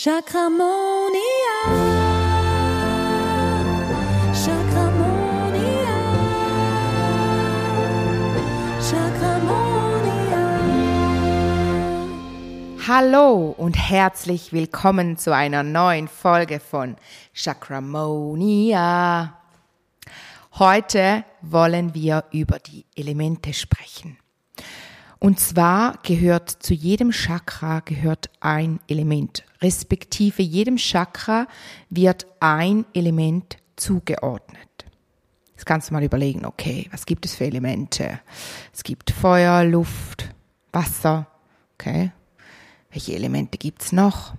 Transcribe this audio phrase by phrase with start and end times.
[0.00, 1.56] Chakramonia.
[4.32, 5.96] Chakramonia.
[8.80, 10.44] Chakramonia.
[12.86, 16.94] Hallo und herzlich willkommen zu einer neuen Folge von
[17.34, 19.36] Chakramonia.
[20.60, 24.16] Heute wollen wir über die Elemente sprechen.
[25.20, 31.48] Und zwar gehört zu jedem Chakra gehört ein Element, respektive jedem Chakra
[31.90, 34.68] wird ein Element zugeordnet.
[35.50, 38.20] Jetzt kannst du mal überlegen, okay, was gibt es für Elemente?
[38.72, 40.32] Es gibt Feuer, Luft,
[40.70, 41.26] Wasser,
[41.74, 42.12] okay.
[42.92, 44.34] Welche Elemente gibt's noch?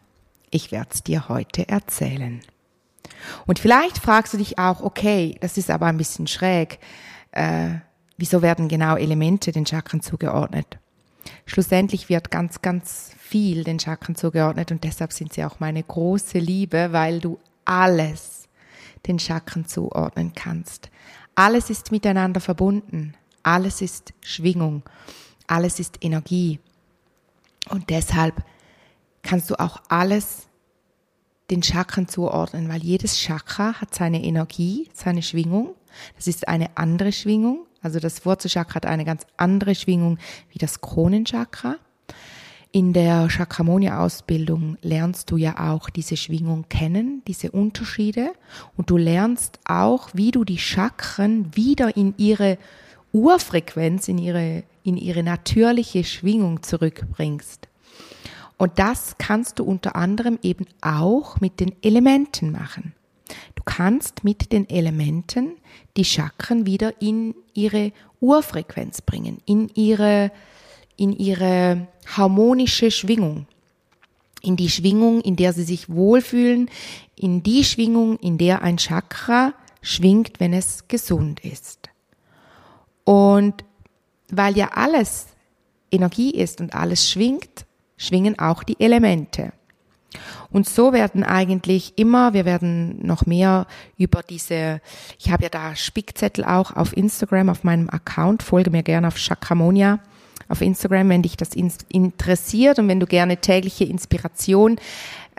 [0.49, 2.39] Ich werde es dir heute erzählen.
[3.45, 6.79] Und vielleicht fragst du dich auch, okay, das ist aber ein bisschen schräg.
[7.31, 7.79] Äh,
[8.19, 10.77] Wieso werden genau Elemente den Chakren zugeordnet?
[11.45, 16.37] Schlussendlich wird ganz, ganz viel den Chakren zugeordnet und deshalb sind sie auch meine große
[16.37, 18.49] Liebe, weil du alles
[19.07, 20.89] den Chakren zuordnen kannst.
[21.33, 23.13] Alles ist miteinander verbunden.
[23.41, 24.83] Alles ist Schwingung.
[25.47, 26.59] Alles ist Energie.
[27.69, 28.43] Und deshalb
[29.23, 30.49] kannst du auch alles
[31.51, 35.73] den Chakren zuordnen, weil jedes Chakra hat seine Energie, seine Schwingung.
[36.17, 40.17] Das ist eine andere Schwingung also das Wurzelchakra hat eine ganz andere Schwingung
[40.51, 41.77] wie das Kronenchakra.
[42.71, 48.31] In der Chakramonia-Ausbildung lernst du ja auch diese Schwingung kennen, diese Unterschiede.
[48.77, 52.59] Und du lernst auch, wie du die Chakren wieder in ihre
[53.11, 57.67] Urfrequenz, in ihre, in ihre natürliche Schwingung zurückbringst.
[58.57, 62.93] Und das kannst du unter anderem eben auch mit den Elementen machen.
[63.55, 65.57] Du kannst mit den Elementen
[65.97, 70.31] die Chakren wieder in ihre Urfrequenz bringen, in ihre,
[70.97, 73.47] in ihre harmonische Schwingung,
[74.41, 76.69] in die Schwingung, in der sie sich wohlfühlen,
[77.15, 81.89] in die Schwingung, in der ein Chakra schwingt, wenn es gesund ist.
[83.03, 83.65] Und
[84.29, 85.27] weil ja alles
[85.91, 87.65] Energie ist und alles schwingt,
[87.97, 89.53] schwingen auch die Elemente.
[90.51, 94.81] Und so werden eigentlich immer, wir werden noch mehr über diese,
[95.19, 99.17] ich habe ja da Spickzettel auch auf Instagram, auf meinem Account, folge mir gerne auf
[99.17, 99.99] Chakramonia
[100.49, 104.77] auf Instagram, wenn dich das interessiert und wenn du gerne tägliche Inspiration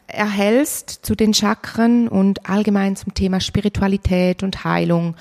[0.07, 5.17] erhältst zu den Chakren und allgemein zum Thema Spiritualität und Heilung,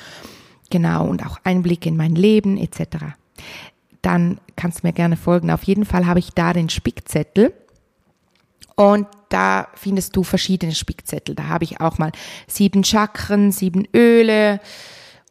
[0.69, 2.97] genau, und auch Einblick in mein Leben etc.
[4.01, 5.51] Dann kannst du mir gerne folgen.
[5.51, 7.53] Auf jeden Fall habe ich da den Spickzettel
[8.79, 11.35] und da findest du verschiedene Spickzettel.
[11.35, 12.13] Da habe ich auch mal
[12.47, 14.61] sieben Chakren, sieben Öle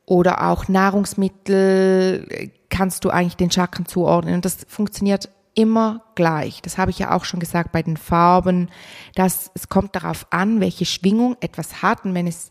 [0.05, 4.35] oder auch Nahrungsmittel kannst du eigentlich den Chakren zuordnen.
[4.35, 6.61] Und das funktioniert immer gleich.
[6.61, 8.69] Das habe ich ja auch schon gesagt bei den Farben,
[9.15, 12.05] dass es kommt darauf an, welche Schwingung etwas hat.
[12.05, 12.51] Und wenn es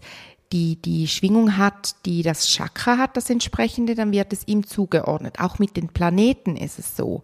[0.52, 5.40] die, die Schwingung hat, die das Chakra hat, das entsprechende, dann wird es ihm zugeordnet.
[5.40, 7.22] Auch mit den Planeten ist es so.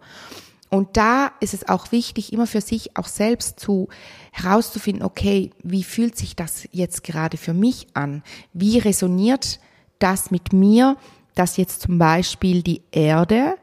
[0.74, 3.86] Und da ist es auch wichtig, immer für sich auch selbst zu
[4.32, 8.24] herauszufinden, okay, wie fühlt sich das jetzt gerade für mich an?
[8.52, 9.60] Wie resoniert
[10.00, 10.96] das mit mir,
[11.36, 13.54] dass jetzt zum Beispiel die Erde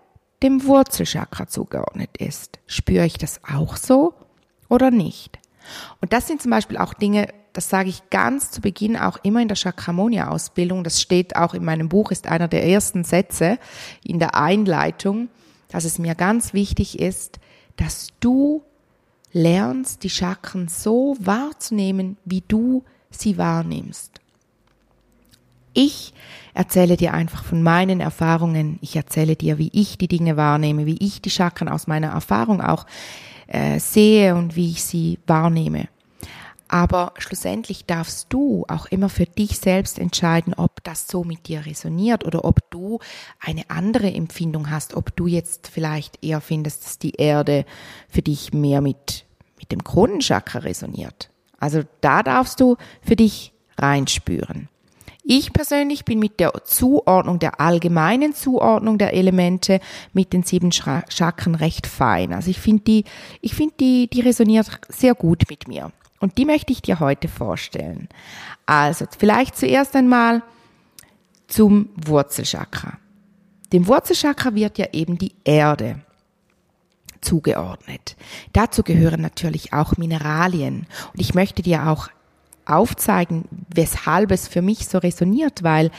[0.41, 2.59] dem Wurzelchakra zugeordnet ist?
[2.65, 4.13] Spüre ich das auch so
[4.69, 5.37] oder nicht?
[5.99, 9.41] Und das sind zum Beispiel auch Dinge, das sage ich ganz zu Beginn auch immer
[9.41, 10.85] in der Chakramonia-Ausbildung.
[10.85, 13.59] Das steht auch in meinem Buch, ist einer der ersten Sätze
[14.01, 15.27] in der Einleitung
[15.71, 17.39] dass es mir ganz wichtig ist,
[17.77, 18.61] dass du
[19.33, 24.19] lernst, die Chakren so wahrzunehmen, wie du sie wahrnimmst.
[25.73, 26.13] Ich
[26.53, 28.77] erzähle dir einfach von meinen Erfahrungen.
[28.81, 32.59] Ich erzähle dir, wie ich die Dinge wahrnehme, wie ich die Chakren aus meiner Erfahrung
[32.59, 32.85] auch
[33.47, 35.87] äh, sehe und wie ich sie wahrnehme.
[36.71, 41.65] Aber schlussendlich darfst du auch immer für dich selbst entscheiden, ob das so mit dir
[41.65, 42.99] resoniert oder ob du
[43.41, 47.65] eine andere Empfindung hast, ob du jetzt vielleicht eher findest, dass die Erde
[48.07, 49.25] für dich mehr mit,
[49.59, 51.29] mit dem Kronenchakra resoniert.
[51.59, 54.69] Also da darfst du für dich reinspüren.
[55.23, 59.81] Ich persönlich bin mit der Zuordnung, der allgemeinen Zuordnung der Elemente
[60.13, 62.31] mit den sieben Chakren recht fein.
[62.31, 63.03] Also ich finde die,
[63.41, 65.91] ich finde die, die resoniert sehr gut mit mir.
[66.21, 68.07] Und die möchte ich dir heute vorstellen.
[68.65, 70.43] Also vielleicht zuerst einmal
[71.47, 72.97] zum Wurzelchakra.
[73.73, 75.99] Dem Wurzelchakra wird ja eben die Erde
[77.21, 78.15] zugeordnet.
[78.53, 80.87] Dazu gehören natürlich auch Mineralien.
[81.13, 82.09] Und ich möchte dir auch
[82.65, 85.91] aufzeigen, weshalb es für mich so resoniert, weil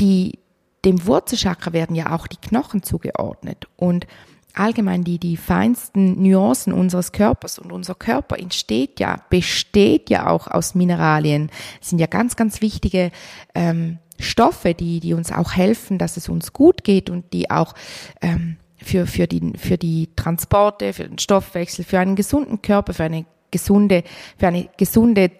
[0.00, 0.38] die,
[0.84, 3.66] dem Wurzelchakra werden ja auch die Knochen zugeordnet.
[3.76, 4.06] Und
[4.54, 10.48] allgemein die, die feinsten Nuancen unseres Körpers und unser Körper entsteht ja, besteht ja auch
[10.48, 11.50] aus Mineralien.
[11.80, 13.10] Das sind ja ganz, ganz wichtige
[13.54, 17.74] ähm, Stoffe, die, die uns auch helfen, dass es uns gut geht und die auch
[18.20, 23.04] ähm, für, für, die, für die Transporte, für den Stoffwechsel, für einen gesunden Körper, für
[23.04, 24.02] eine gesunde,
[24.36, 25.30] für eine gesunde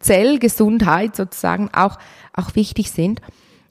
[0.00, 1.98] Zellgesundheit sozusagen auch,
[2.32, 3.20] auch wichtig sind.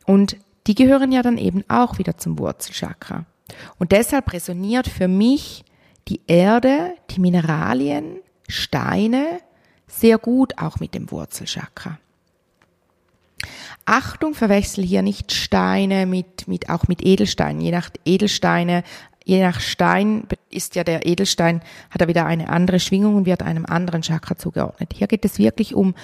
[0.05, 0.37] Und
[0.67, 3.25] die gehören ja dann eben auch wieder zum Wurzelchakra.
[3.77, 5.63] Und deshalb resoniert für mich
[6.07, 9.39] die Erde, die Mineralien, Steine
[9.87, 11.99] sehr gut auch mit dem Wurzelchakra.
[13.85, 17.61] Achtung, verwechsel hier nicht Steine mit, mit, auch mit Edelsteinen.
[17.61, 18.83] Je nach Edelsteine,
[19.25, 23.41] je nach Stein ist ja der Edelstein, hat er wieder eine andere Schwingung und wird
[23.41, 24.93] einem anderen Chakra zugeordnet.
[24.93, 25.95] Hier geht es wirklich um,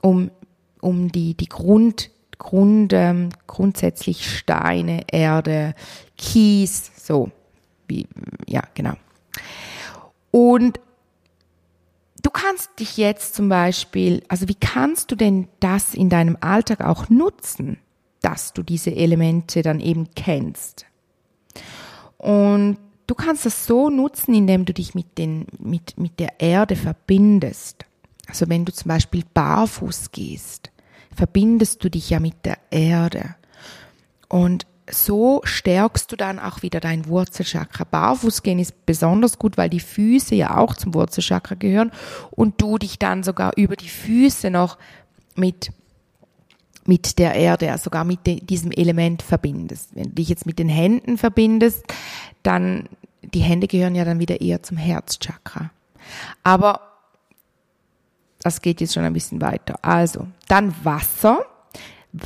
[0.00, 0.30] um,
[0.80, 5.74] um die, die Grund, Grund, ähm, grundsätzlich Steine, Erde,
[6.16, 7.30] Kies, so,
[7.88, 8.06] wie,
[8.46, 8.94] ja, genau.
[10.30, 10.80] Und
[12.22, 16.80] du kannst dich jetzt zum Beispiel, also wie kannst du denn das in deinem Alltag
[16.80, 17.78] auch nutzen,
[18.22, 20.86] dass du diese Elemente dann eben kennst?
[22.18, 26.76] Und du kannst das so nutzen, indem du dich mit, den, mit, mit der Erde
[26.76, 27.84] verbindest.
[28.28, 30.70] Also wenn du zum Beispiel barfuß gehst,
[31.18, 33.34] verbindest du dich ja mit der Erde.
[34.28, 37.84] Und so stärkst du dann auch wieder dein Wurzelchakra.
[37.84, 41.90] Barfußgehen ist besonders gut, weil die Füße ja auch zum Wurzelchakra gehören
[42.30, 44.78] und du dich dann sogar über die Füße noch
[45.34, 45.72] mit
[46.86, 49.90] mit der Erde, also sogar mit de, diesem Element verbindest.
[49.94, 51.84] Wenn du dich jetzt mit den Händen verbindest,
[52.42, 52.88] dann
[53.22, 55.70] die Hände gehören ja dann wieder eher zum Herzchakra.
[56.44, 56.87] Aber
[58.42, 59.78] das geht jetzt schon ein bisschen weiter.
[59.82, 61.44] Also, dann Wasser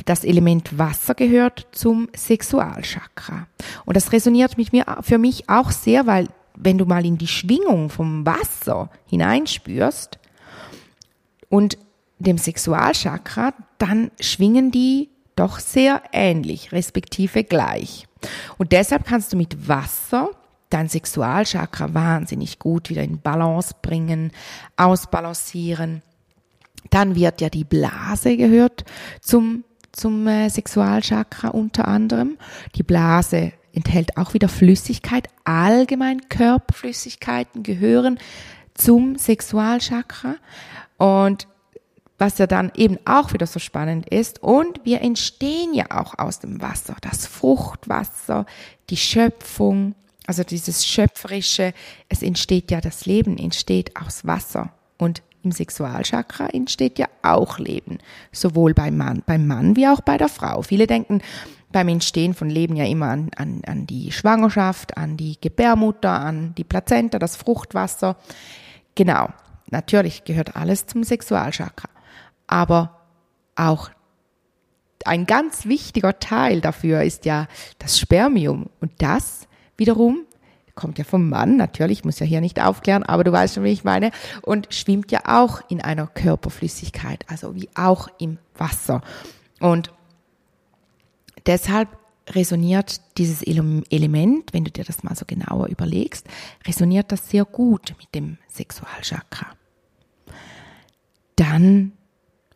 [0.05, 3.47] das Element Wasser gehört zum Sexualchakra.
[3.85, 7.27] Und das resoniert mit mir, für mich auch sehr, weil wenn du mal in die
[7.27, 10.19] Schwingung vom Wasser hineinspürst
[11.49, 11.77] und
[12.19, 18.07] dem Sexualchakra, dann schwingen die doch sehr ähnlich, respektive gleich.
[18.57, 20.29] Und deshalb kannst du mit Wasser
[20.73, 24.31] dein Sexualchakra wahnsinnig gut wieder in Balance bringen,
[24.75, 26.01] ausbalancieren.
[26.89, 28.83] Dann wird ja die Blase gehört
[29.21, 32.37] zum zum äh, Sexualchakra unter anderem.
[32.75, 35.27] Die Blase enthält auch wieder Flüssigkeit.
[35.43, 38.19] Allgemein Körperflüssigkeiten gehören
[38.73, 40.35] zum Sexualchakra.
[40.97, 41.47] Und
[42.17, 44.41] was ja dann eben auch wieder so spannend ist.
[44.41, 46.95] Und wir entstehen ja auch aus dem Wasser.
[47.01, 48.45] Das Fruchtwasser,
[48.89, 49.95] die Schöpfung,
[50.27, 51.73] also dieses Schöpferische.
[52.09, 54.73] Es entsteht ja, das Leben entsteht aus Wasser.
[54.97, 57.99] Und im Sexualchakra entsteht ja auch Leben,
[58.31, 60.61] sowohl beim Mann, beim Mann wie auch bei der Frau.
[60.61, 61.21] Viele denken
[61.71, 66.55] beim Entstehen von Leben ja immer an, an, an die Schwangerschaft, an die Gebärmutter, an
[66.55, 68.15] die Plazenta, das Fruchtwasser.
[68.95, 69.29] Genau,
[69.69, 71.89] natürlich gehört alles zum Sexualchakra.
[72.47, 73.01] Aber
[73.55, 73.89] auch
[75.05, 77.47] ein ganz wichtiger Teil dafür ist ja
[77.79, 78.69] das Spermium.
[78.79, 79.47] Und das
[79.77, 80.25] wiederum
[80.75, 83.71] kommt ja vom Mann, natürlich, muss ja hier nicht aufklären, aber du weißt schon, wie
[83.71, 84.11] ich meine,
[84.41, 89.01] und schwimmt ja auch in einer Körperflüssigkeit, also wie auch im Wasser.
[89.59, 89.93] Und
[91.45, 91.89] deshalb
[92.29, 96.25] resoniert dieses Element, wenn du dir das mal so genauer überlegst,
[96.65, 99.47] resoniert das sehr gut mit dem Sexualchakra.
[101.35, 101.91] Dann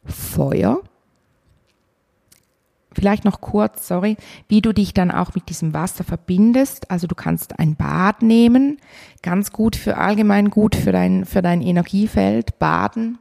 [0.06, 0.82] Feuer
[2.98, 6.90] Vielleicht noch kurz, sorry, wie du dich dann auch mit diesem Wasser verbindest.
[6.90, 8.80] Also du kannst ein Bad nehmen,
[9.22, 13.20] ganz gut für allgemein gut für dein, für dein Energiefeld, baden,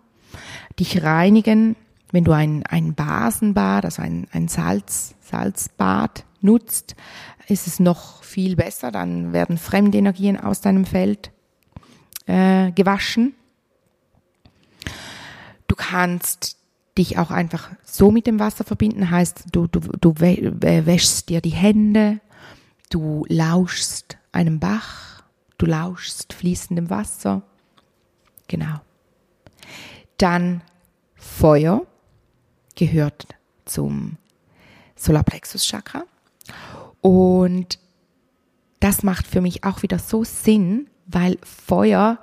[0.81, 1.77] dich reinigen.
[2.11, 6.97] Wenn du ein, ein Basenbad, also ein, ein Salz, Salzbad nutzt,
[7.47, 8.91] ist es noch viel besser.
[8.91, 11.33] Dann werden fremde Energien aus deinem Feld
[12.25, 13.35] äh, gewaschen.
[15.69, 16.57] Du kannst
[16.99, 21.51] dich auch einfach so mit dem Wasser verbinden, heißt, du, du, du wäschst dir die
[21.51, 22.21] Hände,
[22.91, 25.23] du lauschst einem Bach,
[25.59, 27.43] du lauschst fließendem Wasser.
[28.49, 28.81] Genau.
[30.19, 30.63] Dann
[31.15, 31.87] Feuer
[32.75, 33.27] gehört
[33.65, 34.17] zum
[34.95, 36.05] Solarplexus Chakra
[37.01, 37.79] und
[38.81, 42.19] das macht für mich auch wieder so Sinn, weil Feuer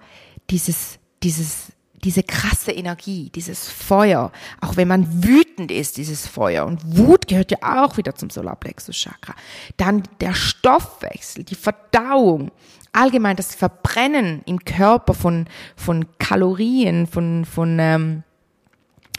[0.50, 1.72] dieses dieses
[2.04, 4.32] diese krasse Energie, dieses Feuer,
[4.62, 6.66] auch wenn man wütend ist, dieses Feuer.
[6.66, 9.36] Und Wut gehört ja auch wieder zum Solarplexus Chakra.
[9.78, 12.52] Dann der Stoffwechsel, die Verdauung,
[12.92, 18.24] allgemein das Verbrennen im Körper von, von Kalorien, von, von ähm,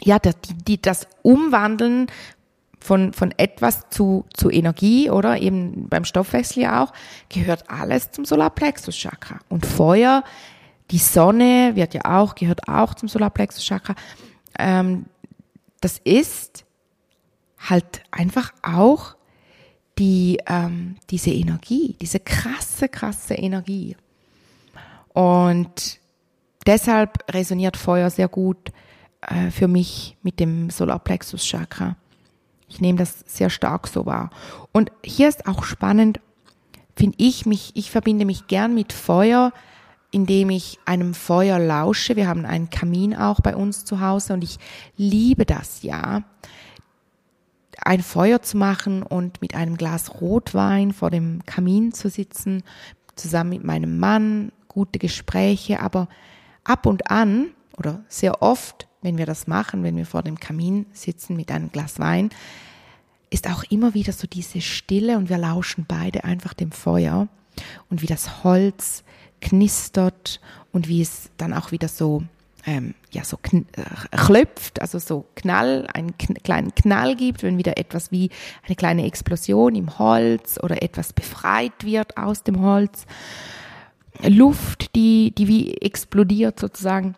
[0.01, 0.31] ja, die,
[0.65, 2.07] die, das Umwandeln
[2.79, 6.93] von, von etwas zu, zu Energie oder eben beim Stoffwechsel ja auch,
[7.29, 9.39] gehört alles zum Solarplexus Chakra.
[9.49, 10.23] Und Feuer,
[10.91, 13.95] die Sonne wird ja auch, gehört auch zum Solarplexus Chakra.
[14.57, 15.05] Ähm,
[15.81, 16.65] das ist
[17.57, 19.15] halt einfach auch
[19.97, 23.95] die, ähm, diese Energie, diese krasse, krasse Energie.
[25.13, 25.99] Und
[26.67, 28.71] deshalb resoniert Feuer sehr gut
[29.21, 31.95] äh, für mich mit dem Solarplexus Chakra.
[32.67, 34.29] Ich nehme das sehr stark so wahr.
[34.71, 36.19] Und hier ist auch spannend,
[36.95, 39.53] finde ich mich, ich verbinde mich gern mit Feuer,
[40.15, 42.15] indem ich einem Feuer lausche.
[42.15, 44.57] Wir haben einen Kamin auch bei uns zu Hause und ich
[44.95, 46.23] liebe das ja,
[47.81, 52.63] ein Feuer zu machen und mit einem Glas Rotwein vor dem Kamin zu sitzen,
[53.17, 56.07] zusammen mit meinem Mann, gute Gespräche, aber
[56.63, 60.87] ab und an oder sehr oft wenn wir das machen, wenn wir vor dem Kamin
[60.91, 62.31] sitzen mit einem Glas Wein,
[63.29, 67.27] ist auch immer wieder so diese Stille und wir lauschen beide einfach dem Feuer
[67.91, 69.03] und wie das Holz
[69.41, 70.39] knistert
[70.71, 72.23] und wie es dann auch wieder so
[72.65, 73.61] ähm, ja so äh,
[74.11, 78.31] klopft, also so Knall, einen kleinen Knall gibt, wenn wieder etwas wie
[78.65, 83.05] eine kleine Explosion im Holz oder etwas befreit wird aus dem Holz.
[84.23, 87.15] Luft, die, die wie explodiert sozusagen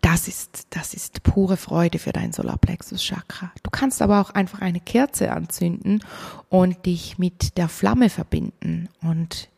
[0.00, 3.52] das ist, das ist pure Freude für dein Solarplexus Chakra.
[3.62, 6.02] Du kannst aber auch einfach eine Kerze anzünden
[6.48, 9.49] und dich mit der Flamme verbinden und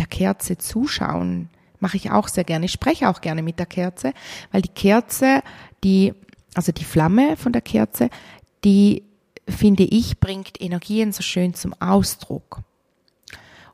[0.00, 1.48] der Kerze zuschauen.
[1.78, 2.66] Mache ich auch sehr gerne.
[2.66, 4.12] Ich spreche auch gerne mit der Kerze,
[4.50, 5.42] weil die Kerze,
[5.84, 6.12] die,
[6.54, 8.10] also die Flamme von der Kerze,
[8.64, 9.04] die
[9.48, 12.60] finde ich, bringt Energien so schön zum Ausdruck.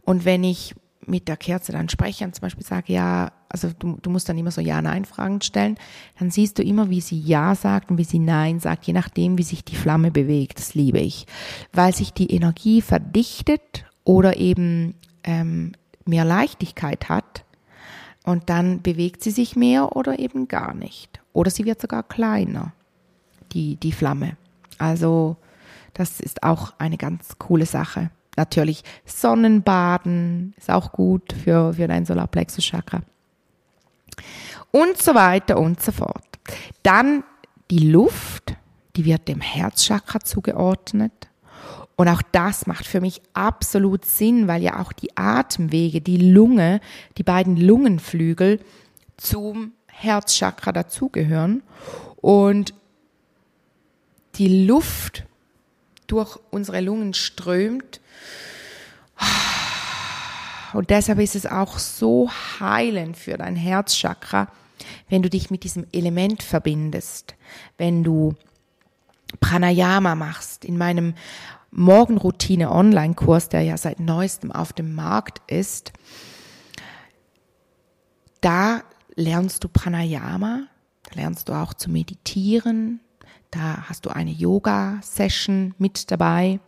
[0.03, 0.75] Und wenn ich
[1.07, 4.39] mit der Kerze dann spreche und zum Beispiel sage, ja, also du, du musst dann
[4.39, 5.77] immer so Ja-Nein-Fragen stellen,
[6.19, 9.39] dann siehst du immer, wie sie Ja sagt und wie sie Nein sagt, je nachdem,
[9.39, 10.59] wie sich die Flamme bewegt.
[10.59, 11.27] Das liebe ich,
[11.73, 15.73] weil sich die Energie verdichtet oder eben ähm,
[16.07, 17.45] mehr Leichtigkeit hat
[18.25, 21.21] und dann bewegt sie sich mehr oder eben gar nicht.
[21.33, 22.73] Oder sie wird sogar kleiner,
[23.53, 24.37] die, die Flamme.
[24.79, 25.37] Also
[25.95, 28.11] das ist auch eine ganz coole Sache.
[28.37, 33.01] Natürlich Sonnenbaden ist auch gut für, für dein Solarplexus-Chakra.
[34.71, 36.25] Und so weiter und so fort.
[36.83, 37.25] Dann
[37.71, 38.55] die Luft,
[38.97, 41.13] die wird dem Herzchakra zugeordnet.
[41.97, 46.81] Und auch das macht für mich absolut Sinn, weil ja auch die Atemwege, die Lunge,
[47.17, 48.61] die beiden Lungenflügel
[49.17, 51.63] zum Herzchakra dazugehören.
[52.17, 52.75] Und
[54.35, 55.25] die Luft
[56.07, 58.01] durch unsere Lungen strömt
[60.77, 64.49] und deshalb ist es auch so heilend für dein Herzchakra,
[65.09, 67.35] wenn du dich mit diesem Element verbindest,
[67.79, 68.35] wenn du
[69.41, 70.67] Pranayama machst.
[70.67, 71.15] In meinem
[71.77, 75.93] Morgenroutine Online-Kurs, der ja seit neuestem auf dem Markt ist,
[78.41, 78.83] da
[79.15, 80.63] lernst du Pranayama,
[81.05, 83.01] da lernst du auch zu meditieren,
[83.51, 86.61] da hast du eine Yoga-Session mit dabei.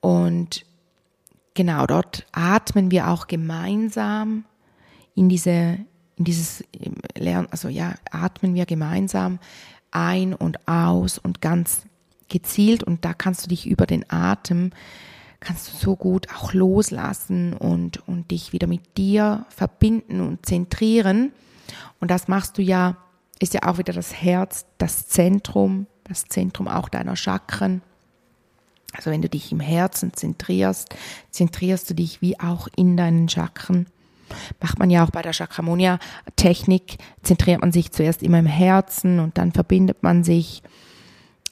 [0.00, 0.66] Und
[1.54, 4.44] genau, dort atmen wir auch gemeinsam
[5.14, 5.78] in diese,
[6.16, 6.62] in dieses
[7.16, 9.38] Lernen, also ja, atmen wir gemeinsam
[9.90, 11.86] ein und aus und ganz
[12.30, 14.70] gezielt und da kannst du dich über den Atem
[15.40, 21.32] kannst du so gut auch loslassen und, und dich wieder mit dir verbinden und zentrieren.
[21.98, 22.98] Und das machst du ja,
[23.38, 27.82] ist ja auch wieder das Herz, das Zentrum, das Zentrum auch deiner Chakren.
[28.92, 30.94] Also wenn du dich im Herzen zentrierst,
[31.30, 33.86] zentrierst du dich wie auch in deinen Chakren.
[34.60, 39.38] Macht man ja auch bei der Chakramonia-Technik, zentriert man sich zuerst immer im Herzen und
[39.38, 40.62] dann verbindet man sich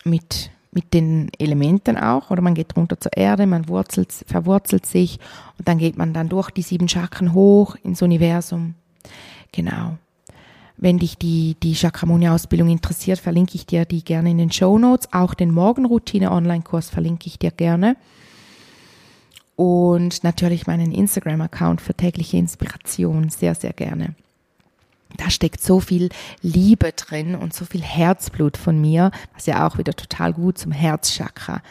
[0.04, 5.18] mit, mit den Elementen auch oder man geht runter zur Erde, man wurzelt, verwurzelt sich
[5.58, 8.74] und dann geht man dann durch die sieben Chakren hoch ins Universum.
[9.52, 9.96] Genau.
[10.76, 15.12] Wenn dich die, die Chakramonia-Ausbildung interessiert, verlinke ich dir die gerne in den Show Notes.
[15.12, 17.96] Auch den Morgenroutine-Online-Kurs verlinke ich dir gerne.
[19.56, 24.14] Und natürlich meinen Instagram-Account für tägliche Inspiration sehr, sehr gerne.
[25.16, 26.10] Da steckt so viel
[26.42, 30.72] Liebe drin und so viel Herzblut von mir, was ja auch wieder total gut zum
[30.72, 31.62] Herzchakra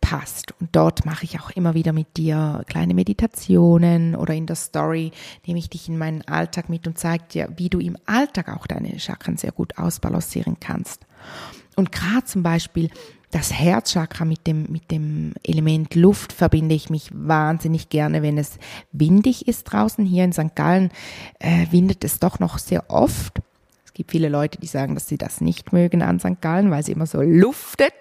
[0.00, 0.52] passt.
[0.60, 5.12] Und dort mache ich auch immer wieder mit dir kleine Meditationen oder in der Story
[5.46, 8.66] nehme ich dich in meinen Alltag mit und zeige dir, wie du im Alltag auch
[8.66, 11.06] deine Chakren sehr gut ausbalancieren kannst.
[11.76, 12.90] Und gerade zum Beispiel
[13.32, 18.58] das Herzchakra mit dem, mit dem Element Luft verbinde ich mich wahnsinnig gerne, wenn es
[18.92, 20.04] windig ist draußen.
[20.04, 20.54] Hier in St.
[20.54, 20.90] Gallen
[21.40, 23.40] äh, windet es doch noch sehr oft
[23.94, 26.40] gibt viele Leute, die sagen, dass sie das nicht mögen an St.
[26.40, 27.92] Gallen, weil sie immer so luftet.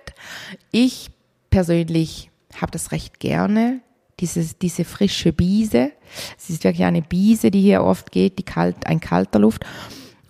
[0.71, 1.11] Ich
[1.49, 3.81] persönlich habe das recht gerne,
[4.19, 5.91] dieses, diese frische Biese.
[6.37, 9.65] Es ist wirklich eine Biese, die hier oft geht, die kalt, ein kalter Luft.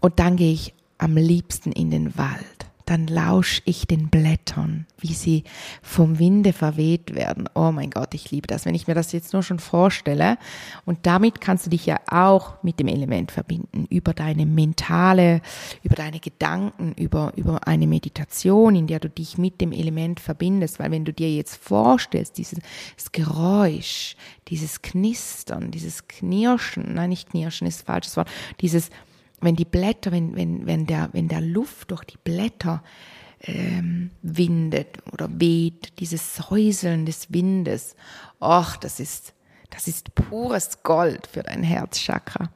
[0.01, 5.14] Und dann gehe ich am liebsten in den Wald dann lausch ich den Blättern, wie
[5.14, 5.44] sie
[5.82, 7.50] vom Winde verweht werden.
[7.54, 10.38] Oh mein Gott, ich liebe das, wenn ich mir das jetzt nur schon vorstelle.
[10.86, 15.42] Und damit kannst du dich ja auch mit dem Element verbinden, über deine mentale,
[15.84, 20.80] über deine Gedanken, über, über eine Meditation, in der du dich mit dem Element verbindest.
[20.80, 22.62] Weil wenn du dir jetzt vorstellst, dieses
[23.12, 24.16] Geräusch,
[24.48, 28.90] dieses Knistern, dieses Knirschen, nein, nicht Knirschen ist falsches Wort, dieses
[29.42, 32.84] wenn die Blätter, wenn, wenn, wenn, der, wenn der Luft durch die Blätter
[33.42, 37.96] ähm, windet oder weht, dieses Säuseln des Windes,
[38.40, 39.34] ach, das ist,
[39.70, 42.50] das ist pures Gold für dein Herzchakra.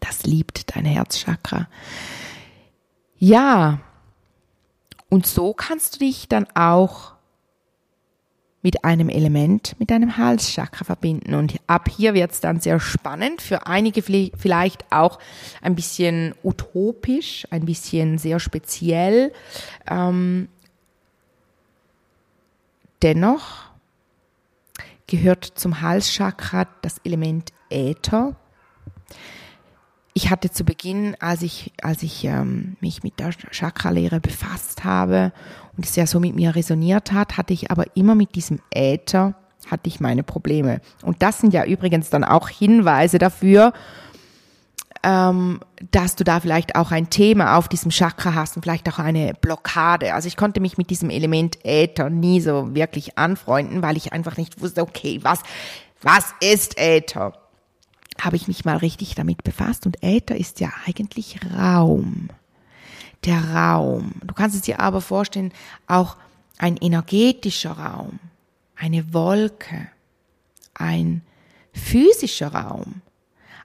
[0.00, 1.68] Das liebt dein Herzchakra.
[3.18, 3.80] Ja,
[5.08, 7.17] und so kannst du dich dann auch
[8.62, 11.34] mit einem Element, mit einem Halschakra verbinden.
[11.34, 15.18] Und ab hier wird es dann sehr spannend, für einige vielleicht auch
[15.62, 19.32] ein bisschen utopisch, ein bisschen sehr speziell.
[19.88, 20.48] Ähm,
[23.02, 23.68] dennoch
[25.06, 28.34] gehört zum Halschakra das Element Äther.
[30.14, 35.32] Ich hatte zu Beginn, als ich, als ich ähm, mich mit der Chakralehre befasst habe
[35.76, 39.34] und es ja so mit mir resoniert hat, hatte ich aber immer mit diesem Äther,
[39.70, 40.80] hatte ich meine Probleme.
[41.02, 43.72] Und das sind ja übrigens dann auch Hinweise dafür,
[45.02, 45.60] ähm,
[45.90, 49.34] dass du da vielleicht auch ein Thema auf diesem Chakra hast und vielleicht auch eine
[49.40, 50.14] Blockade.
[50.14, 54.36] Also ich konnte mich mit diesem Element Äther nie so wirklich anfreunden, weil ich einfach
[54.36, 55.40] nicht wusste, okay, was,
[56.02, 57.32] was ist Äther?
[58.20, 62.28] Habe ich mich mal richtig damit befasst und Äther ist ja eigentlich Raum
[63.24, 64.12] der Raum.
[64.24, 65.52] Du kannst es dir aber vorstellen,
[65.86, 66.16] auch
[66.58, 68.18] ein energetischer Raum,
[68.76, 69.88] eine Wolke,
[70.74, 71.22] ein
[71.72, 73.02] physischer Raum.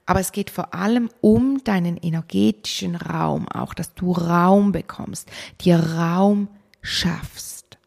[0.05, 5.29] Aber es geht vor allem um deinen energetischen Raum, auch dass du Raum bekommst,
[5.61, 6.49] dir Raum
[6.81, 7.77] schaffst.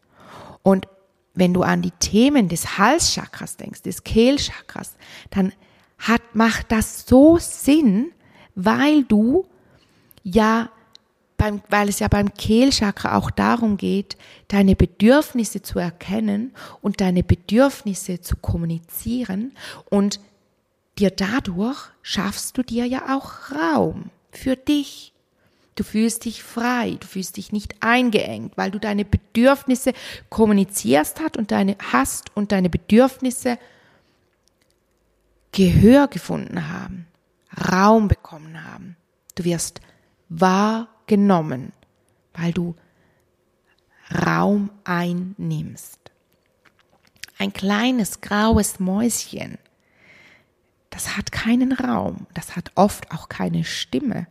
[0.63, 0.89] Und
[1.35, 4.95] wenn du an die Themen des Halschakras denkst, des Kehlchakras,
[5.29, 5.53] dann
[5.99, 8.13] hat, macht das so Sinn,
[8.55, 9.47] weil du
[10.23, 10.71] ja
[11.37, 14.17] beim, weil es ja beim Kehlchakra auch darum geht,
[14.49, 19.53] deine Bedürfnisse zu erkennen und deine Bedürfnisse zu kommunizieren
[19.91, 20.21] und
[20.99, 25.13] dir dadurch schaffst du dir ja auch Raum für dich.
[25.75, 29.93] Du fühlst dich frei, du fühlst dich nicht eingeengt, weil du deine Bedürfnisse
[30.31, 33.59] kommunizierst hast und deine hast und deine Bedürfnisse
[35.57, 37.07] Gehör gefunden haben,
[37.73, 38.95] Raum bekommen haben.
[39.37, 39.81] Du wirst
[40.29, 41.73] wahrgenommen,
[42.35, 42.75] weil du
[44.27, 45.99] Raum einnimmst.
[47.39, 49.57] Ein kleines graues Mäuschen,
[50.91, 54.27] das hat keinen Raum, das hat oft auch keine Stimme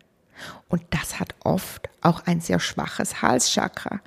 [0.70, 4.00] und das hat oft auch ein sehr schwaches Halschakra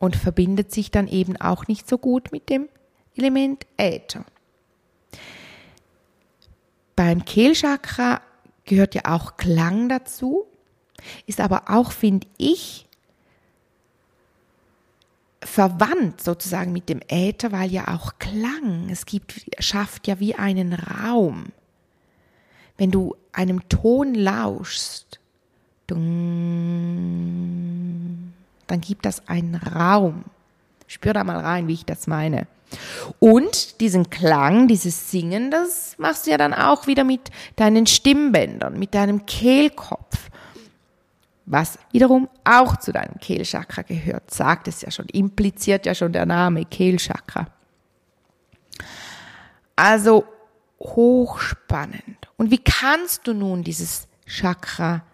[0.00, 2.68] und verbindet sich dann eben auch nicht so gut mit dem
[3.14, 4.24] Element Äther.
[6.96, 8.20] Beim Kehlchakra
[8.64, 10.46] gehört ja auch Klang dazu
[11.26, 12.86] ist aber auch, finde ich,
[15.42, 20.72] verwandt sozusagen mit dem Äther, weil ja auch Klang, es gibt, schafft ja wie einen
[20.72, 21.52] Raum.
[22.76, 25.20] Wenn du einem Ton lauschst,
[25.86, 26.00] dann
[28.80, 30.24] gibt das einen Raum.
[30.86, 32.46] Spür da mal rein, wie ich das meine.
[33.18, 38.78] Und diesen Klang, dieses Singen, das machst du ja dann auch wieder mit deinen Stimmbändern,
[38.78, 40.30] mit deinem Kehlkopf
[41.46, 46.26] was wiederum auch zu deinem Kehlchakra gehört, sagt es ja schon, impliziert ja schon der
[46.26, 47.48] Name Kehlchakra.
[49.76, 50.24] Also
[50.80, 52.28] hochspannend.
[52.36, 55.04] Und wie kannst du nun dieses Chakra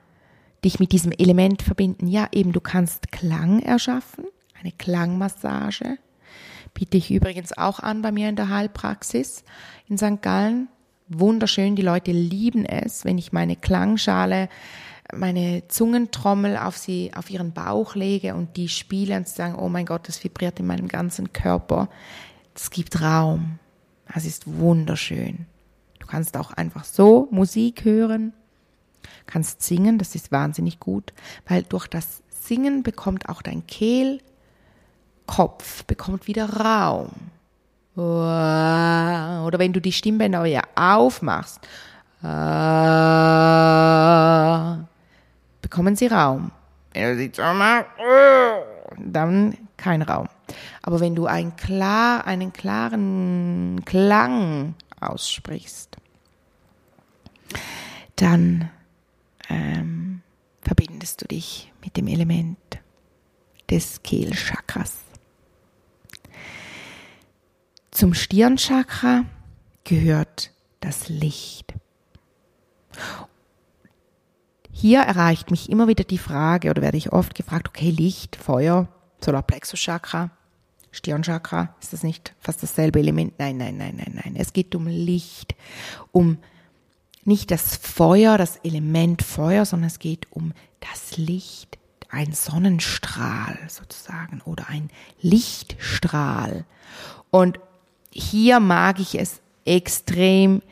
[0.64, 2.06] dich mit diesem Element verbinden?
[2.06, 4.26] Ja, eben du kannst Klang erschaffen,
[4.58, 5.98] eine Klangmassage.
[6.74, 9.44] Biete ich übrigens auch an bei mir in der Heilpraxis
[9.88, 10.22] in St.
[10.22, 10.68] Gallen.
[11.08, 14.48] Wunderschön, die Leute lieben es, wenn ich meine Klangschale
[15.14, 19.86] meine Zungentrommel auf sie, auf ihren Bauch lege und die spielen und sagen, oh mein
[19.86, 21.88] Gott, das vibriert in meinem ganzen Körper.
[22.54, 23.58] Es gibt Raum.
[24.14, 25.46] Es ist wunderschön.
[25.98, 28.32] Du kannst auch einfach so Musik hören,
[29.26, 31.12] kannst singen, das ist wahnsinnig gut,
[31.46, 33.66] weil durch das Singen bekommt auch dein
[35.30, 37.10] Kehlkopf, bekommt wieder Raum.
[37.94, 41.60] Oder wenn du die Stimmbänder ja aufmachst,
[45.62, 46.50] bekommen sie Raum.
[46.92, 47.86] Wenn du sie zumachst,
[48.98, 50.28] dann kein Raum.
[50.82, 55.96] Aber wenn du einen, klar, einen klaren Klang aussprichst,
[58.16, 58.70] dann
[59.48, 60.22] ähm,
[60.60, 62.58] verbindest du dich mit dem Element
[63.70, 65.09] des Kehlchakras.
[67.90, 69.24] Zum Stirnchakra
[69.84, 71.74] gehört das Licht.
[74.70, 78.88] Hier erreicht mich immer wieder die Frage oder werde ich oft gefragt, okay, Licht, Feuer,
[79.20, 80.30] Solarplexuschakra,
[80.92, 83.38] Stirnchakra, ist das nicht fast dasselbe Element?
[83.38, 84.36] Nein, nein, nein, nein, nein.
[84.36, 85.54] Es geht um Licht,
[86.12, 86.38] um
[87.24, 94.40] nicht das Feuer, das Element Feuer, sondern es geht um das Licht, ein Sonnenstrahl sozusagen
[94.42, 96.64] oder ein Lichtstrahl.
[97.30, 97.60] Und
[98.10, 100.62] hier mag ich es extrem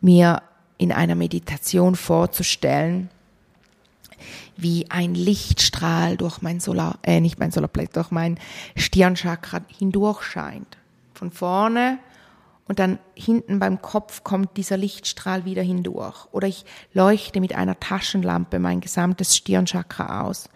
[0.00, 0.42] mir
[0.78, 3.10] in einer Meditation vorzustellen,
[4.56, 8.38] wie ein Lichtstrahl durch mein Solar, äh, nicht mein Solarplexus, durch mein
[8.76, 10.76] Stirnchakra hindurch scheint.
[11.14, 11.98] Von vorne
[12.66, 16.26] und dann hinten beim Kopf kommt dieser Lichtstrahl wieder hindurch.
[16.32, 20.48] Oder ich leuchte mit einer Taschenlampe mein gesamtes Stirnchakra aus.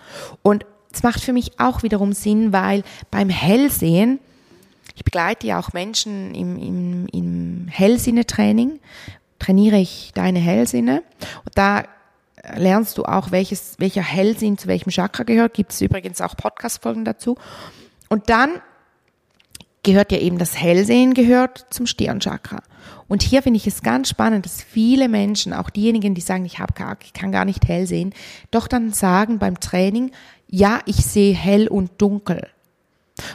[0.43, 4.21] Und es macht für mich auch wiederum Sinn, weil beim Hellsehen,
[4.99, 8.81] ich begleite ja auch Menschen im, im, im Hellsinnetraining,
[9.39, 11.05] trainiere ich deine Hellsinne.
[11.45, 11.85] Und da
[12.57, 15.55] lernst du auch, welches, welcher Hellsinn zu welchem Chakra gehört.
[15.55, 17.37] Gibt es übrigens auch Podcast-Folgen dazu.
[18.09, 18.61] Und dann
[19.85, 22.65] gehört ja eben das Hellsehen gehört zum Stirnchakra.
[23.07, 26.59] Und hier finde ich es ganz spannend, dass viele Menschen, auch diejenigen, die sagen, ich
[26.59, 28.13] habe ich kann gar nicht hell sehen,
[28.51, 30.11] doch dann sagen beim Training,
[30.49, 32.49] ja, ich sehe hell und dunkel.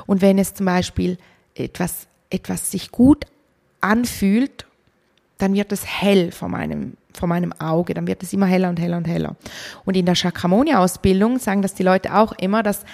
[0.06, 1.18] Und wenn es zum Beispiel
[1.56, 3.26] etwas, etwas sich gut
[3.82, 4.66] anfühlt,
[5.38, 8.80] dann wird es hell vor meinem, vor meinem Auge, dann wird es immer heller und
[8.80, 9.36] heller und heller.
[9.86, 12.86] Und in der Chakramonia-Ausbildung sagen das die Leute auch immer, dass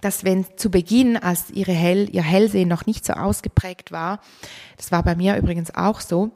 [0.00, 4.20] dass wenn zu Beginn, als ihre Hell, ihr Hellsehen noch nicht so ausgeprägt war,
[4.76, 6.30] das war bei mir übrigens auch so,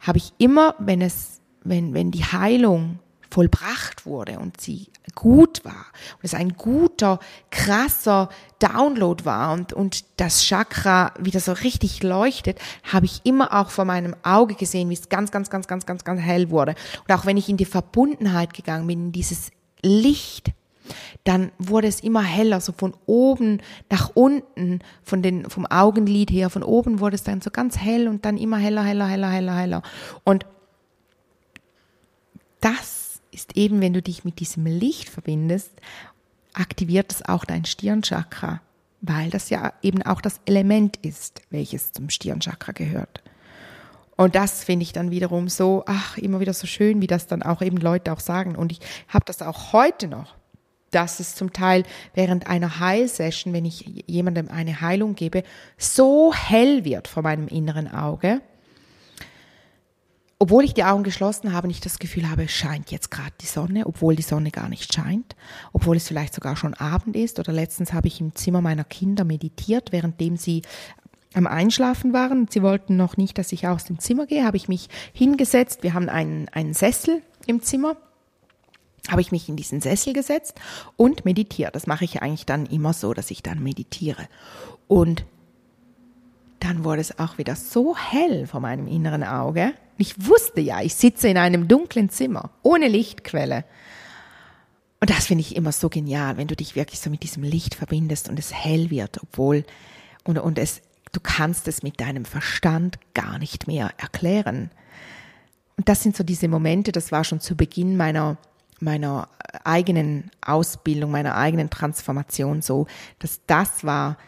[0.00, 2.98] habe ich immer, wenn es, wenn, wenn die Heilung
[3.30, 7.18] vollbracht wurde und sie gut war und es ein guter,
[7.50, 13.70] krasser Download war und, und das Chakra wieder so richtig leuchtet, habe ich immer auch
[13.70, 16.74] vor meinem Auge gesehen, wie es ganz, ganz, ganz, ganz, ganz, ganz hell wurde.
[17.06, 19.50] Und auch wenn ich in die Verbundenheit gegangen bin, in dieses
[19.82, 20.52] Licht,
[21.24, 23.60] dann wurde es immer heller, so von oben
[23.90, 28.08] nach unten, von den, vom Augenlid her, von oben wurde es dann so ganz hell
[28.08, 29.82] und dann immer heller, heller, heller, heller, heller.
[30.24, 30.46] Und
[32.60, 33.05] das
[33.36, 35.70] ist eben, wenn du dich mit diesem Licht verbindest,
[36.54, 38.60] aktiviert es auch dein Stirnchakra,
[39.02, 43.22] weil das ja eben auch das Element ist, welches zum Stirnchakra gehört.
[44.16, 47.42] Und das finde ich dann wiederum so, ach, immer wieder so schön, wie das dann
[47.42, 48.56] auch eben Leute auch sagen.
[48.56, 50.34] Und ich habe das auch heute noch
[50.92, 51.82] dass es zum Teil
[52.14, 55.42] während einer Heilsession, wenn ich jemandem eine Heilung gebe,
[55.76, 58.40] so hell wird vor meinem inneren Auge,
[60.38, 63.86] obwohl ich die Augen geschlossen habe, nicht das Gefühl habe, scheint jetzt gerade die Sonne,
[63.86, 65.34] obwohl die Sonne gar nicht scheint,
[65.72, 67.38] obwohl es vielleicht sogar schon Abend ist.
[67.38, 70.62] Oder letztens habe ich im Zimmer meiner Kinder meditiert, währenddem sie
[71.32, 72.48] am Einschlafen waren.
[72.50, 75.82] Sie wollten noch nicht, dass ich aus dem Zimmer gehe, habe ich mich hingesetzt.
[75.82, 77.96] Wir haben einen, einen Sessel im Zimmer
[79.08, 80.60] habe ich mich in diesen Sessel gesetzt
[80.96, 81.76] und meditiert.
[81.76, 84.26] Das mache ich eigentlich dann immer so, dass ich dann meditiere.
[84.88, 85.24] Und
[86.58, 89.74] dann wurde es auch wieder so hell vor meinem inneren Auge.
[89.98, 93.64] Ich wusste ja, ich sitze in einem dunklen Zimmer, ohne Lichtquelle.
[95.00, 97.74] Und das finde ich immer so genial, wenn du dich wirklich so mit diesem Licht
[97.74, 99.64] verbindest und es hell wird, obwohl,
[100.24, 100.82] und, und es,
[101.12, 104.70] du kannst es mit deinem Verstand gar nicht mehr erklären.
[105.76, 108.38] Und das sind so diese Momente, das war schon zu Beginn meiner
[108.80, 109.28] meiner
[109.64, 112.86] eigenen Ausbildung, meiner eigenen Transformation so,
[113.18, 114.18] dass das war,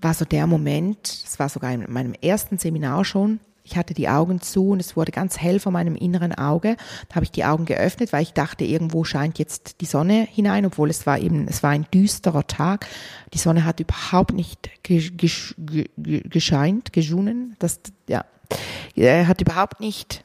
[0.00, 4.08] war so der Moment, das war sogar in meinem ersten Seminar schon, ich hatte die
[4.08, 6.76] Augen zu und es wurde ganz hell vor meinem inneren Auge.
[7.08, 10.66] Da habe ich die Augen geöffnet, weil ich dachte, irgendwo scheint jetzt die Sonne hinein,
[10.66, 12.86] obwohl es war eben, es war ein düsterer Tag.
[13.34, 17.56] Die Sonne hat überhaupt nicht gescheint, geschunen.
[17.58, 18.24] Das, ja,
[18.94, 20.24] er hat überhaupt nicht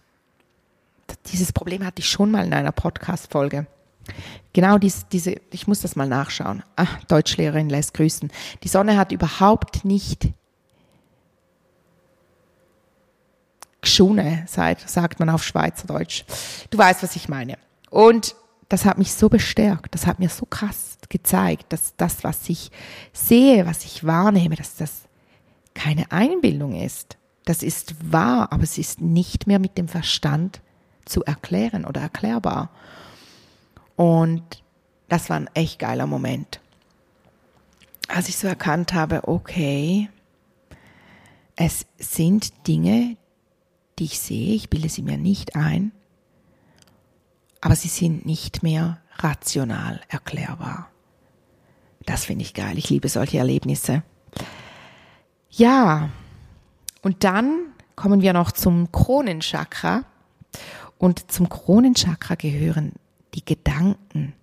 [1.27, 3.67] dieses Problem hatte ich schon mal in einer Podcast-Folge.
[4.53, 6.63] Genau dies, diese, ich muss das mal nachschauen.
[6.75, 8.31] Ah, Deutschlehrerin lässt grüßen.
[8.63, 10.29] Die Sonne hat überhaupt nicht
[13.81, 16.23] Geschune, sagt man auf Schweizerdeutsch.
[16.69, 17.57] Du weißt, was ich meine.
[17.89, 18.35] Und
[18.69, 22.71] das hat mich so bestärkt, das hat mir so krass gezeigt, dass das, was ich
[23.11, 25.01] sehe, was ich wahrnehme, dass das
[25.73, 27.17] keine Einbildung ist.
[27.45, 30.61] Das ist wahr, aber es ist nicht mehr mit dem Verstand
[31.05, 32.69] zu erklären oder erklärbar.
[33.95, 34.63] Und
[35.09, 36.61] das war ein echt geiler Moment.
[38.07, 40.09] Als ich so erkannt habe, okay,
[41.55, 43.17] es sind Dinge,
[43.99, 45.91] die ich sehe, ich bilde sie mir nicht ein,
[47.61, 50.89] aber sie sind nicht mehr rational erklärbar.
[52.05, 52.77] Das finde ich geil.
[52.77, 54.03] Ich liebe solche Erlebnisse.
[55.51, 56.09] Ja,
[57.01, 60.03] und dann kommen wir noch zum Kronenchakra.
[60.97, 62.93] Und zum Kronenchakra gehören
[63.33, 64.33] die Gedanken.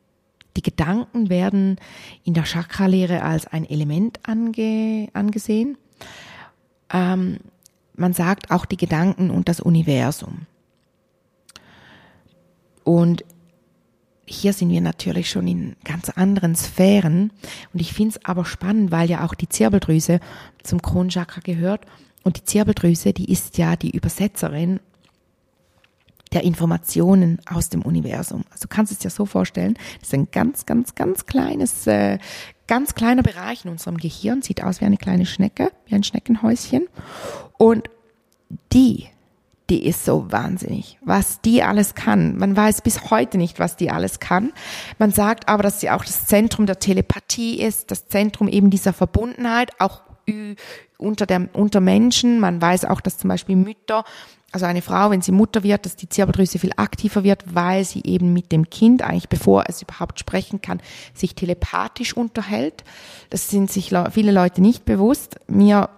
[0.57, 1.77] Die Gedanken werden
[2.25, 5.79] in der Chakralehre als ein Element ange, angesehen.
[6.93, 7.39] Ähm,
[7.99, 10.47] man sagt auch die Gedanken und das Universum.
[12.85, 13.25] Und
[14.25, 17.33] hier sind wir natürlich schon in ganz anderen Sphären.
[17.73, 20.21] Und ich finde es aber spannend, weil ja auch die Zirbeldrüse
[20.63, 21.87] zum Kronchakra gehört.
[22.25, 24.81] Und die Zirbeldrüse, die ist ja die Übersetzerin
[26.33, 28.45] der Informationen aus dem Universum.
[28.51, 32.19] Also du kannst es dir so vorstellen, das ist ein ganz, ganz, ganz kleines, äh,
[32.69, 36.87] ganz kleiner Bereich in unserem Gehirn, sieht aus wie eine kleine Schnecke, wie ein Schneckenhäuschen.
[37.57, 37.91] Und
[38.73, 39.09] die,
[39.69, 42.37] die ist so wahnsinnig, was die alles kann.
[42.37, 44.53] Man weiß bis heute nicht, was die alles kann.
[44.99, 48.93] Man sagt aber, dass sie auch das Zentrum der Telepathie ist, das Zentrum eben dieser
[48.93, 50.03] Verbundenheit, auch
[50.99, 52.41] unter, der, unter Menschen.
[52.41, 54.05] Man weiß auch, dass zum Beispiel Mütter
[54.51, 58.03] also eine Frau, wenn sie Mutter wird, dass die Zirbeldrüse viel aktiver wird, weil sie
[58.05, 60.81] eben mit dem Kind, eigentlich bevor es überhaupt sprechen kann,
[61.13, 62.83] sich telepathisch unterhält.
[63.29, 65.39] Das sind sich viele Leute nicht bewusst.
[65.49, 65.91] Mir,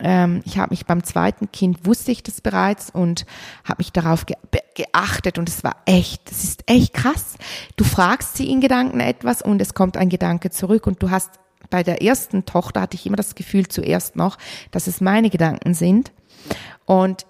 [0.00, 3.26] ähm, ich habe mich beim zweiten Kind, wusste ich das bereits und
[3.64, 4.36] habe mich darauf ge
[4.74, 7.34] geachtet und es war echt, das ist echt krass.
[7.76, 11.40] Du fragst sie in Gedanken etwas und es kommt ein Gedanke zurück und du hast
[11.70, 14.38] bei der ersten Tochter hatte ich immer das Gefühl zuerst noch,
[14.70, 16.12] dass es meine Gedanken sind.
[16.84, 17.26] Und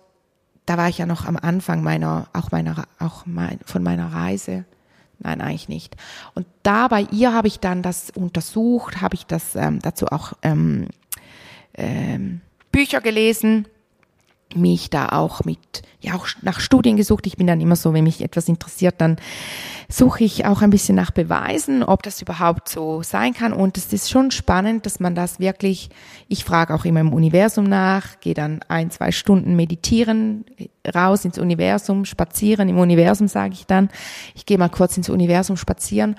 [0.66, 4.64] da war ich ja noch am Anfang meiner, auch meiner, auch mein, von meiner Reise.
[5.18, 5.96] Nein, eigentlich nicht.
[6.34, 10.34] Und da bei ihr habe ich dann das untersucht, habe ich das ähm, dazu auch
[10.42, 10.88] ähm,
[11.74, 13.66] ähm, Bücher gelesen
[14.54, 15.58] mich da auch mit,
[16.00, 17.26] ja auch nach Studien gesucht.
[17.26, 19.16] Ich bin dann immer so, wenn mich etwas interessiert, dann
[19.88, 23.52] suche ich auch ein bisschen nach Beweisen, ob das überhaupt so sein kann.
[23.52, 25.90] Und es ist schon spannend, dass man das wirklich,
[26.28, 30.44] ich frage auch immer im Universum nach, gehe dann ein, zwei Stunden meditieren,
[30.94, 33.88] raus ins Universum, spazieren im Universum, sage ich dann.
[34.34, 36.16] Ich gehe mal kurz ins Universum spazieren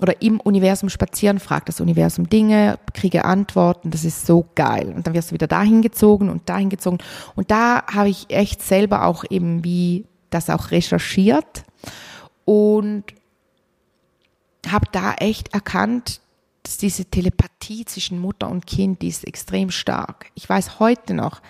[0.00, 4.92] oder im Universum spazieren, fragt das Universum Dinge, kriege Antworten, das ist so geil.
[4.94, 6.98] Und dann wirst du wieder dahin gezogen und dahin gezogen.
[7.36, 11.64] Und da habe ich echt selber auch eben wie das auch recherchiert
[12.44, 13.04] und
[14.68, 16.20] habe da echt erkannt,
[16.62, 20.30] dass diese Telepathie zwischen Mutter und Kind, die ist extrem stark.
[20.34, 21.40] Ich weiß heute noch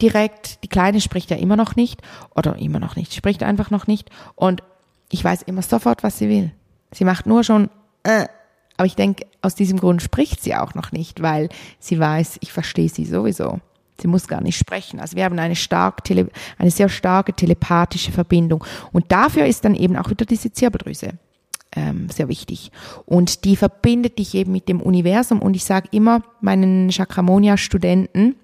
[0.00, 2.02] direkt, die Kleine spricht ja immer noch nicht
[2.34, 4.62] oder immer noch nicht, spricht einfach noch nicht und
[5.10, 6.52] ich weiß immer sofort, was sie will.
[6.92, 7.70] Sie macht nur schon,
[8.02, 8.26] äh,
[8.76, 12.52] aber ich denke, aus diesem Grund spricht sie auch noch nicht, weil sie weiß, ich
[12.52, 13.60] verstehe sie sowieso.
[14.00, 15.00] Sie muss gar nicht sprechen.
[15.00, 16.02] Also wir haben eine stark,
[16.58, 18.62] eine sehr starke telepathische Verbindung.
[18.92, 21.14] Und dafür ist dann eben auch wieder diese Zirbeldrüse
[21.74, 22.70] ähm, sehr wichtig.
[23.06, 25.40] Und die verbindet dich eben mit dem Universum.
[25.40, 28.36] Und ich sage immer meinen Chakramonia-Studenten,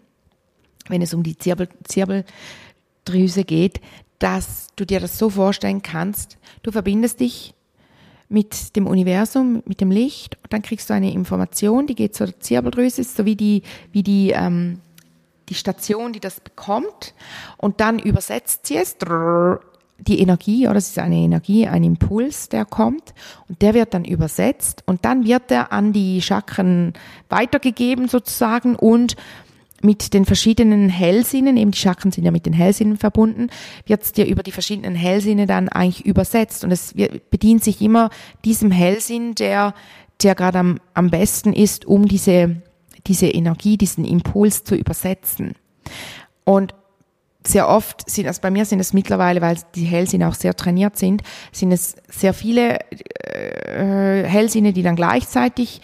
[0.89, 3.81] wenn es um die Zirbel, Zirbeldrüse geht,
[4.19, 7.55] dass du dir das so vorstellen kannst, du verbindest dich
[8.33, 10.37] mit dem Universum, mit dem Licht.
[10.43, 14.31] Und dann kriegst du eine Information, die geht zur Zirbeldrüse, so wie die, wie die,
[14.31, 14.81] ähm,
[15.49, 17.15] die Station, die das bekommt.
[17.59, 18.97] Und dann übersetzt sie es,
[19.99, 23.15] die Energie, oder es ist eine Energie, ein Impuls, der kommt.
[23.49, 24.83] Und der wird dann übersetzt.
[24.87, 26.95] Und dann wird er an die Chakren
[27.29, 29.15] weitergegeben sozusagen und
[29.83, 33.49] mit den verschiedenen Hellsinnen, eben die Chakren sind ja mit den Hellsinnen verbunden,
[33.87, 36.65] wird es dir über die verschiedenen Hellsinne dann eigentlich übersetzt.
[36.65, 36.95] Und es
[37.31, 38.11] bedient sich immer
[38.45, 39.75] diesem Hellsinn, der,
[40.23, 42.63] der gerade am, am besten ist, um diese,
[43.07, 45.55] diese Energie, diesen Impuls zu übersetzen.
[46.45, 46.75] Und
[47.45, 50.97] sehr oft sind, also bei mir sind es mittlerweile, weil die Hellsinne auch sehr trainiert
[50.97, 55.81] sind, sind es sehr viele äh, Hellsinne, die dann gleichzeitig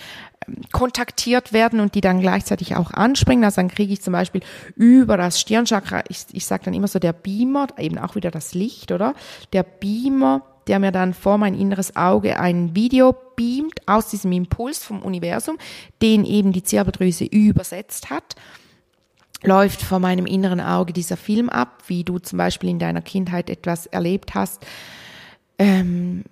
[0.72, 3.44] kontaktiert werden und die dann gleichzeitig auch anspringen.
[3.44, 4.42] Also dann kriege ich zum Beispiel
[4.77, 8.55] über das Stirnchakra, ich, ich sage dann immer so der Beamer, eben auch wieder das
[8.55, 9.14] Licht, oder?
[9.53, 14.79] Der Beamer, der mir dann vor mein inneres Auge ein Video beamt aus diesem Impuls
[14.79, 15.59] vom Universum,
[16.03, 18.35] den eben die Zirbeldrüse übersetzt hat
[19.42, 23.51] läuft vor meinem inneren Auge dieser Film ab, wie du zum Beispiel in deiner Kindheit
[23.51, 24.66] etwas erlebt hast,
[25.59, 26.24] ähm,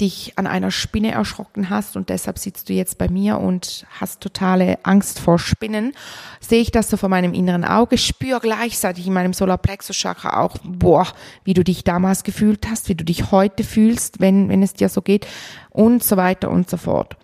[0.00, 4.20] dich an einer Spinne erschrocken hast und deshalb sitzt du jetzt bei mir und hast
[4.20, 5.92] totale Angst vor Spinnen,
[6.40, 10.56] sehe ich das so vor meinem inneren Auge, spüre gleichzeitig in meinem Solarplexus Chakra auch,
[10.62, 11.06] boah,
[11.44, 14.88] wie du dich damals gefühlt hast, wie du dich heute fühlst, wenn, wenn es dir
[14.88, 15.26] so geht
[15.70, 17.16] und so weiter und so fort.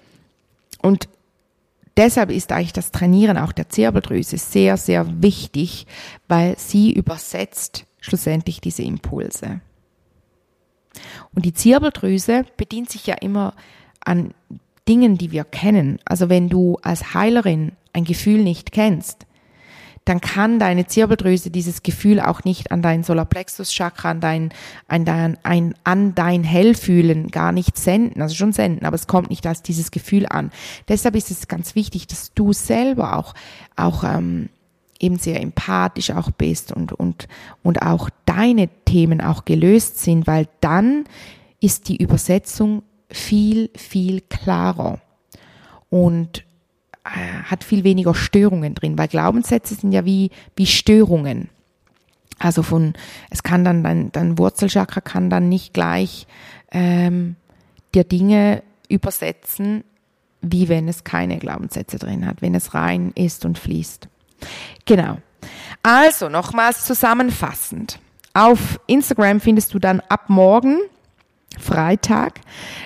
[0.82, 1.08] Und
[1.96, 5.86] deshalb ist eigentlich das Trainieren auch der Zirbeldrüse sehr, sehr wichtig,
[6.28, 9.60] weil sie übersetzt schlussendlich diese Impulse.
[11.34, 13.54] Und die Zirbeldrüse bedient sich ja immer
[14.00, 14.34] an
[14.88, 15.98] Dingen, die wir kennen.
[16.04, 19.26] Also wenn du als Heilerin ein Gefühl nicht kennst,
[20.04, 24.52] dann kann deine Zirbeldrüse dieses Gefühl auch nicht an dein Solarplexus-Chakra, an dein,
[24.86, 29.30] an dein, ein, an dein Hellfühlen gar nicht senden, also schon senden, aber es kommt
[29.30, 30.50] nicht als dieses Gefühl an.
[30.88, 33.32] Deshalb ist es ganz wichtig, dass du selber auch,
[33.76, 34.50] auch ähm,
[35.00, 37.28] eben sehr empathisch auch bist und, und,
[37.62, 41.04] und auch deine Themen auch gelöst sind, weil dann
[41.60, 45.00] ist die Übersetzung viel, viel klarer
[45.90, 46.44] und
[47.04, 51.48] äh, hat viel weniger Störungen drin, weil Glaubenssätze sind ja wie, wie Störungen.
[52.38, 52.94] Also von,
[53.30, 56.26] es kann dann, dein, dein Wurzelchakra kann dann nicht gleich
[56.72, 57.36] ähm,
[57.94, 59.84] dir Dinge übersetzen,
[60.42, 64.08] wie wenn es keine Glaubenssätze drin hat, wenn es rein ist und fließt.
[64.84, 65.18] Genau.
[65.82, 67.98] Also nochmals zusammenfassend.
[68.32, 70.78] Auf Instagram findest du dann ab morgen
[71.58, 72.40] Freitag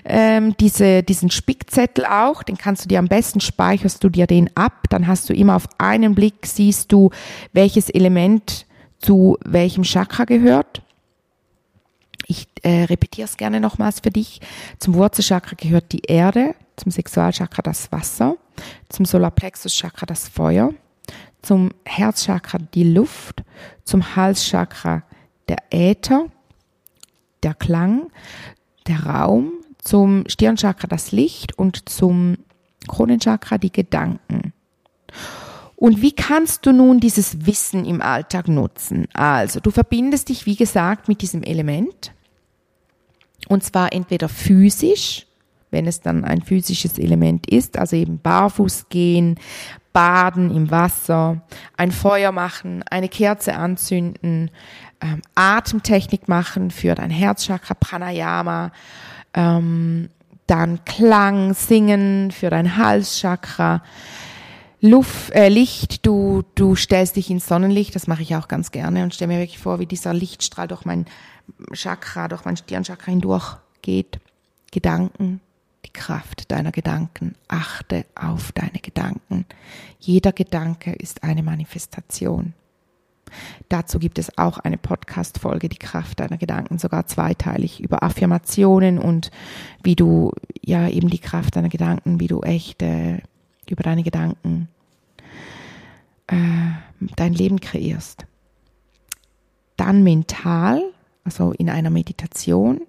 [0.05, 4.55] ähm, diese, diesen Spickzettel auch, den kannst du dir am besten speicherst du dir den
[4.57, 7.11] ab, dann hast du immer auf einen Blick siehst du,
[7.53, 8.67] welches Element
[8.99, 10.83] zu welchem Chakra gehört.
[12.27, 14.41] Ich äh, repetiere es gerne nochmals für dich.
[14.79, 18.37] Zum Wurzelchakra gehört die Erde, zum Sexualchakra das Wasser,
[18.91, 20.75] zum Solarplexus-Chakra das Feuer,
[21.43, 23.43] zum Herzchakra die Luft,
[23.85, 25.03] zum Halschakra
[25.49, 26.27] der Äther,
[27.43, 28.11] der Klang,
[28.87, 32.39] der Raum, zum Stirnchakra das Licht und zum
[32.87, 34.53] Kronenchakra die Gedanken.
[35.77, 39.07] Und wie kannst du nun dieses Wissen im Alltag nutzen?
[39.15, 42.13] Also, du verbindest dich, wie gesagt, mit diesem Element.
[43.49, 45.27] Und zwar entweder physisch,
[45.71, 49.39] wenn es dann ein physisches Element ist, also eben barfuß gehen,
[49.99, 51.41] baden im Wasser,
[51.77, 54.49] ein Feuer machen, eine Kerze anzünden,
[55.01, 58.71] ähm, Atemtechnik machen für dein Herzchakra, Pranayama,
[59.35, 60.09] ähm,
[60.47, 63.83] dann Klang, Singen für dein Halschakra,
[64.81, 69.03] Luft, äh, Licht, du, du stellst dich ins Sonnenlicht, das mache ich auch ganz gerne
[69.03, 71.07] und stelle mir wirklich vor, wie dieser Lichtstrahl durch mein
[71.73, 74.21] Chakra, durch mein Stirnchakra hindurch geht.
[74.71, 75.41] Gedanken,
[75.85, 77.35] die Kraft deiner Gedanken.
[77.49, 79.47] Achte auf deine Gedanken.
[79.99, 82.55] Jeder Gedanke ist eine Manifestation.
[83.69, 89.31] Dazu gibt es auch eine Podcast-Folge, die Kraft deiner Gedanken, sogar zweiteilig über Affirmationen und
[89.83, 93.19] wie du ja eben die Kraft deiner Gedanken, wie du echt äh,
[93.69, 94.69] über deine Gedanken
[96.29, 96.37] äh,
[97.17, 98.27] dein Leben kreierst.
[99.77, 100.83] Dann mental,
[101.25, 102.81] also in einer Meditation,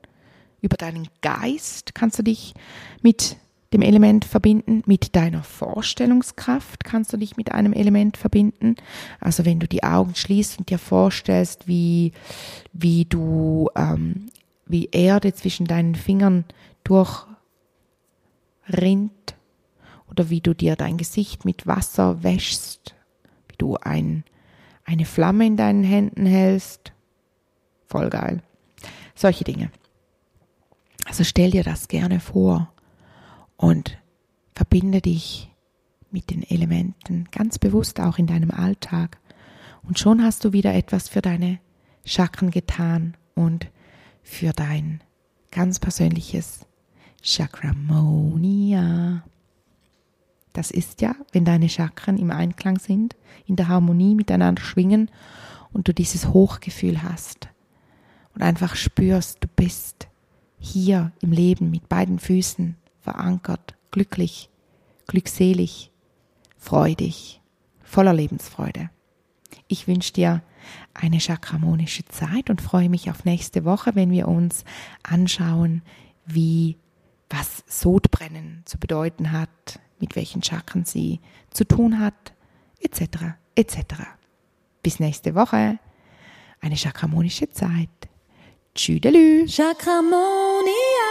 [0.62, 2.54] über deinen Geist kannst du dich
[3.02, 3.38] mit
[3.74, 8.76] dem Element verbinden, mit deiner Vorstellungskraft kannst du dich mit einem Element verbinden.
[9.20, 12.14] Also wenn du die Augen schließt und dir vorstellst, wie,
[12.74, 14.32] wie du, ähm,
[14.66, 16.46] wie Erde zwischen deinen Fingern
[16.84, 17.32] durchrinnt
[20.10, 22.96] oder wie du dir dein Gesicht mit Wasser wäschst,
[23.50, 24.24] wie du ein,
[24.84, 26.92] eine Flamme in deinen Händen hältst.
[27.88, 28.42] Voll geil.
[29.14, 29.70] Solche Dinge.
[31.10, 32.72] Also stell dir das gerne vor
[33.58, 33.98] und
[34.54, 35.52] verbinde dich
[36.12, 39.18] mit den Elementen ganz bewusst auch in deinem Alltag.
[39.82, 41.60] Und schon hast du wieder etwas für deine
[42.06, 43.72] Chakren getan und
[44.22, 45.02] für dein
[45.50, 46.68] ganz persönliches
[47.24, 49.24] Chakramonia.
[50.54, 53.16] Das ist ja, wenn deine Chakren im Einklang sind,
[53.48, 55.10] in der Harmonie miteinander schwingen
[55.74, 57.50] und du dieses Hochgefühl hast
[58.36, 60.09] und einfach spürst, du bist
[60.60, 64.50] hier im Leben mit beiden Füßen verankert, glücklich,
[65.08, 65.92] glückselig,
[66.58, 67.42] freudig,
[67.84, 68.90] voller Lebensfreude.
[69.68, 70.44] Ich wünsche dir
[70.94, 74.66] eine chakramonische Zeit und freue mich auf nächste Woche, wenn wir uns
[75.04, 75.82] anschauen,
[76.26, 76.78] wie
[77.30, 81.20] was Sodbrennen zu bedeuten hat, mit welchen Chakren sie
[81.52, 82.34] zu tun hat,
[82.82, 83.36] etc.
[83.56, 83.78] etc.
[84.84, 85.80] Bis nächste Woche.
[86.62, 87.90] Eine chakramonische Zeit.
[88.76, 89.48] Tschüdelü.
[89.48, 91.10] Chakramonia.